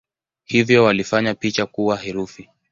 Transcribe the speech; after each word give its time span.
Hivyo 0.43 0.83
walifanya 0.83 1.33
picha 1.35 1.65
kuwa 1.65 1.97
herufi. 1.97 2.49